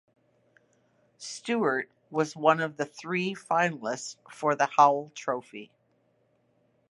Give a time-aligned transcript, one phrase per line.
[1.19, 5.69] Stewart was one of three finalists for the Howell Trophy.